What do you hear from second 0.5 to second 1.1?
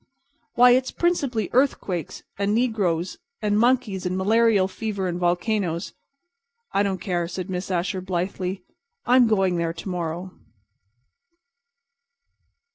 "Why, it's